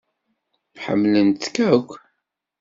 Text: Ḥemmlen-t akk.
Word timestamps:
Ḥemmlen-t 0.83 1.53
akk. 1.71 1.89